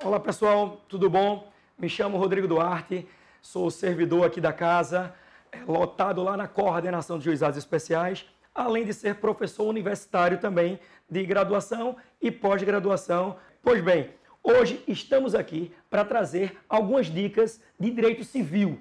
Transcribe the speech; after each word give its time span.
Fala 0.00 0.20
pessoal, 0.20 0.80
tudo 0.88 1.10
bom? 1.10 1.50
Me 1.76 1.88
chamo 1.88 2.18
Rodrigo 2.18 2.46
Duarte, 2.46 3.04
sou 3.42 3.68
servidor 3.68 4.24
aqui 4.24 4.40
da 4.40 4.52
casa, 4.52 5.12
é, 5.50 5.58
lotado 5.66 6.22
lá 6.22 6.36
na 6.36 6.46
coordenação 6.46 7.18
de 7.18 7.24
juizados 7.24 7.58
especiais, 7.58 8.24
além 8.54 8.84
de 8.84 8.94
ser 8.94 9.16
professor 9.16 9.64
universitário 9.64 10.38
também 10.38 10.78
de 11.10 11.26
graduação 11.26 11.96
e 12.22 12.30
pós-graduação. 12.30 13.38
Pois 13.60 13.82
bem, 13.82 14.10
hoje 14.40 14.84
estamos 14.86 15.34
aqui 15.34 15.74
para 15.90 16.04
trazer 16.04 16.56
algumas 16.68 17.06
dicas 17.06 17.60
de 17.76 17.90
direito 17.90 18.22
civil. 18.22 18.78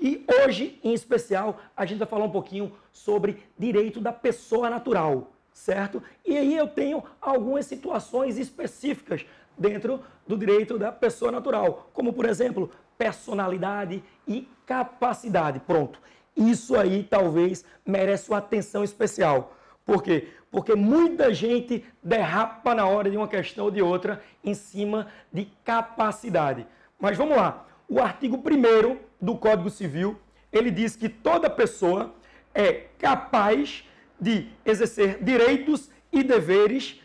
E 0.00 0.24
hoje, 0.44 0.78
em 0.84 0.94
especial, 0.94 1.58
a 1.76 1.84
gente 1.84 1.98
vai 1.98 2.06
falar 2.06 2.26
um 2.26 2.30
pouquinho 2.30 2.72
sobre 2.92 3.42
direito 3.58 4.00
da 4.00 4.12
pessoa 4.12 4.70
natural, 4.70 5.31
certo? 5.52 6.02
E 6.24 6.36
aí 6.36 6.56
eu 6.56 6.66
tenho 6.66 7.02
algumas 7.20 7.66
situações 7.66 8.38
específicas 8.38 9.24
dentro 9.56 10.00
do 10.26 10.36
direito 10.36 10.78
da 10.78 10.90
pessoa 10.90 11.30
natural, 11.30 11.90
como 11.92 12.12
por 12.12 12.24
exemplo, 12.26 12.70
personalidade 12.96 14.02
e 14.26 14.48
capacidade. 14.66 15.60
Pronto. 15.60 16.00
Isso 16.36 16.76
aí 16.76 17.02
talvez 17.02 17.64
merece 17.84 18.30
uma 18.30 18.38
atenção 18.38 18.82
especial. 18.82 19.54
Por 19.84 20.02
quê? 20.02 20.28
Porque 20.50 20.74
muita 20.74 21.32
gente 21.34 21.84
derrapa 22.02 22.74
na 22.74 22.86
hora 22.86 23.10
de 23.10 23.16
uma 23.16 23.28
questão 23.28 23.66
ou 23.66 23.70
de 23.70 23.82
outra 23.82 24.22
em 24.44 24.54
cima 24.54 25.08
de 25.32 25.46
capacidade. 25.64 26.66
Mas 26.98 27.16
vamos 27.16 27.36
lá. 27.36 27.66
O 27.88 28.00
artigo 28.00 28.36
1 28.36 28.98
do 29.20 29.36
Código 29.36 29.68
Civil, 29.68 30.18
ele 30.52 30.70
diz 30.70 30.94
que 30.96 31.08
toda 31.08 31.50
pessoa 31.50 32.14
é 32.54 32.86
capaz 32.98 33.84
de 34.22 34.48
exercer 34.64 35.18
direitos 35.20 35.90
e 36.12 36.22
deveres 36.22 37.02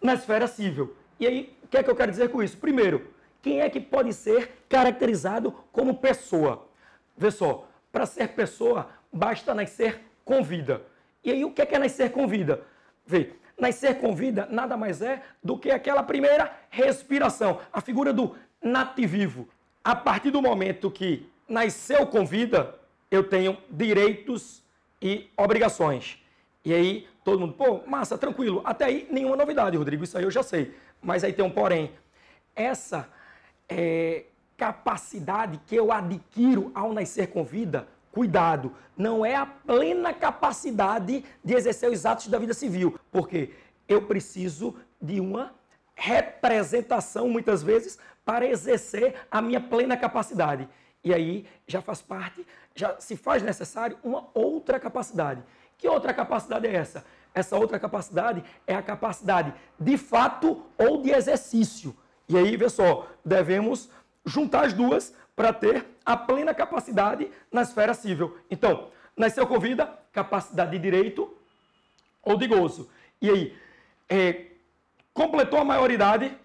na 0.00 0.14
esfera 0.14 0.46
civil. 0.46 0.96
E 1.20 1.26
aí, 1.26 1.56
o 1.62 1.68
que 1.68 1.76
é 1.76 1.82
que 1.82 1.90
eu 1.90 1.94
quero 1.94 2.10
dizer 2.10 2.30
com 2.30 2.42
isso? 2.42 2.56
Primeiro, 2.56 3.06
quem 3.42 3.60
é 3.60 3.68
que 3.68 3.78
pode 3.78 4.14
ser 4.14 4.64
caracterizado 4.66 5.52
como 5.70 5.98
pessoa? 5.98 6.66
Vê 7.14 7.30
só, 7.30 7.68
para 7.92 8.06
ser 8.06 8.28
pessoa, 8.28 8.88
basta 9.12 9.54
nascer 9.54 10.00
com 10.24 10.42
vida. 10.42 10.82
E 11.22 11.30
aí, 11.30 11.44
o 11.44 11.50
que 11.50 11.60
é, 11.60 11.66
que 11.66 11.74
é 11.74 11.78
nascer 11.78 12.10
com 12.10 12.26
vida? 12.26 12.62
Vê, 13.06 13.34
nascer 13.58 13.98
com 13.98 14.14
vida 14.14 14.48
nada 14.50 14.74
mais 14.74 15.02
é 15.02 15.22
do 15.42 15.58
que 15.58 15.70
aquela 15.70 16.02
primeira 16.02 16.50
respiração, 16.70 17.60
a 17.70 17.82
figura 17.82 18.10
do 18.10 18.34
nativivo. 18.62 19.46
A 19.82 19.94
partir 19.94 20.30
do 20.30 20.40
momento 20.40 20.90
que 20.90 21.28
nasceu 21.46 22.06
com 22.06 22.24
vida, 22.24 22.74
eu 23.10 23.22
tenho 23.22 23.58
direitos 23.70 24.64
e 25.02 25.28
obrigações. 25.36 26.23
E 26.64 26.72
aí, 26.72 27.06
todo 27.22 27.40
mundo, 27.40 27.52
pô, 27.52 27.82
massa, 27.86 28.16
tranquilo. 28.16 28.62
Até 28.64 28.86
aí, 28.86 29.08
nenhuma 29.10 29.36
novidade, 29.36 29.76
Rodrigo, 29.76 30.04
isso 30.04 30.16
aí 30.16 30.24
eu 30.24 30.30
já 30.30 30.42
sei. 30.42 30.74
Mas 31.02 31.22
aí 31.22 31.32
tem 31.32 31.44
um 31.44 31.50
porém. 31.50 31.92
Essa 32.56 33.08
é, 33.68 34.24
capacidade 34.56 35.60
que 35.66 35.76
eu 35.76 35.92
adquiro 35.92 36.70
ao 36.74 36.92
nascer 36.92 37.28
com 37.28 37.44
vida, 37.44 37.86
cuidado, 38.12 38.72
não 38.96 39.26
é 39.26 39.34
a 39.34 39.44
plena 39.44 40.14
capacidade 40.14 41.24
de 41.44 41.54
exercer 41.54 41.90
os 41.90 42.06
atos 42.06 42.28
da 42.28 42.38
vida 42.38 42.54
civil, 42.54 42.98
porque 43.10 43.50
eu 43.88 44.02
preciso 44.02 44.74
de 45.00 45.20
uma 45.20 45.52
representação, 45.94 47.28
muitas 47.28 47.62
vezes, 47.62 47.98
para 48.24 48.46
exercer 48.46 49.14
a 49.30 49.42
minha 49.42 49.60
plena 49.60 49.96
capacidade. 49.96 50.68
E 51.02 51.12
aí 51.12 51.46
já 51.66 51.82
faz 51.82 52.00
parte, 52.00 52.46
já 52.74 52.98
se 52.98 53.16
faz 53.16 53.42
necessário 53.42 53.98
uma 54.02 54.28
outra 54.32 54.80
capacidade. 54.80 55.42
Que 55.78 55.88
outra 55.88 56.14
capacidade 56.14 56.66
é 56.66 56.74
essa? 56.74 57.04
Essa 57.34 57.56
outra 57.56 57.78
capacidade 57.78 58.44
é 58.66 58.74
a 58.74 58.82
capacidade 58.82 59.52
de 59.78 59.98
fato 59.98 60.64
ou 60.78 61.02
de 61.02 61.10
exercício. 61.10 61.94
E 62.28 62.38
aí, 62.38 62.56
vê 62.56 62.68
só, 62.68 63.08
devemos 63.24 63.90
juntar 64.24 64.66
as 64.66 64.72
duas 64.72 65.14
para 65.34 65.52
ter 65.52 65.84
a 66.06 66.16
plena 66.16 66.54
capacidade 66.54 67.30
na 67.50 67.62
esfera 67.62 67.92
civil. 67.92 68.38
Então, 68.50 68.88
nasceu 69.16 69.46
com 69.46 69.58
vida, 69.58 69.92
capacidade 70.12 70.70
de 70.70 70.78
direito 70.78 71.36
ou 72.22 72.36
de 72.36 72.46
gozo. 72.46 72.88
E 73.20 73.28
aí, 73.28 73.56
é, 74.08 74.46
completou 75.12 75.58
a 75.58 75.64
maioridade, 75.64 76.36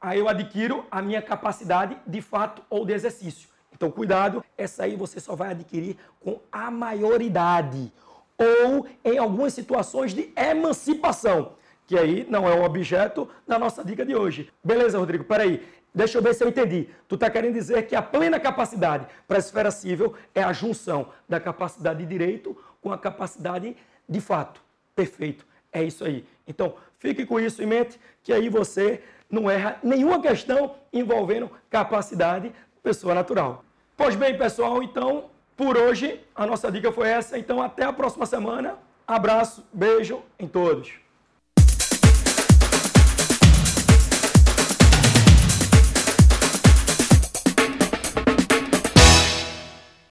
aí 0.00 0.18
eu 0.18 0.28
adquiro 0.28 0.84
a 0.90 1.00
minha 1.00 1.22
capacidade 1.22 1.96
de 2.06 2.20
fato 2.20 2.62
ou 2.68 2.84
de 2.84 2.92
exercício. 2.92 3.48
Então, 3.72 3.90
cuidado, 3.90 4.44
essa 4.56 4.84
aí 4.84 4.96
você 4.96 5.18
só 5.18 5.34
vai 5.34 5.50
adquirir 5.50 5.96
com 6.20 6.40
a 6.50 6.70
maioridade 6.70 7.92
ou 8.38 8.86
em 9.04 9.18
algumas 9.18 9.52
situações 9.52 10.12
de 10.12 10.32
emancipação, 10.36 11.52
que 11.86 11.98
aí 11.98 12.26
não 12.28 12.48
é 12.48 12.54
o 12.54 12.64
objeto 12.64 13.28
da 13.46 13.58
nossa 13.58 13.84
dica 13.84 14.04
de 14.04 14.14
hoje. 14.14 14.50
Beleza, 14.62 14.98
Rodrigo? 14.98 15.24
Peraí, 15.24 15.62
deixa 15.94 16.18
eu 16.18 16.22
ver 16.22 16.34
se 16.34 16.42
eu 16.42 16.48
entendi. 16.48 16.88
Tu 17.08 17.14
está 17.14 17.30
querendo 17.30 17.54
dizer 17.54 17.86
que 17.86 17.94
a 17.94 18.02
plena 18.02 18.40
capacidade 18.40 19.06
para 19.26 19.36
a 19.36 19.40
esfera 19.40 19.70
civil 19.70 20.14
é 20.34 20.42
a 20.42 20.52
junção 20.52 21.08
da 21.28 21.38
capacidade 21.38 22.00
de 22.00 22.06
direito 22.06 22.56
com 22.80 22.92
a 22.92 22.98
capacidade 22.98 23.76
de 24.08 24.20
fato. 24.20 24.60
Perfeito. 24.94 25.46
É 25.72 25.82
isso 25.82 26.04
aí. 26.04 26.24
Então, 26.46 26.74
fique 26.98 27.24
com 27.24 27.40
isso 27.40 27.62
em 27.62 27.66
mente, 27.66 27.98
que 28.22 28.32
aí 28.32 28.48
você 28.48 29.02
não 29.30 29.50
erra 29.50 29.78
nenhuma 29.82 30.20
questão 30.20 30.74
envolvendo 30.92 31.50
capacidade 31.70 32.52
pessoa 32.82 33.14
natural. 33.14 33.64
Pois 33.96 34.14
bem, 34.14 34.36
pessoal, 34.36 34.82
então 34.82 35.30
por 35.62 35.78
hoje, 35.78 36.20
a 36.34 36.44
nossa 36.44 36.72
dica 36.72 36.90
foi 36.90 37.08
essa. 37.08 37.38
Então, 37.38 37.62
até 37.62 37.84
a 37.84 37.92
próxima 37.92 38.26
semana. 38.26 38.78
Abraço, 39.06 39.64
beijo 39.72 40.20
em 40.36 40.48
todos. 40.48 40.92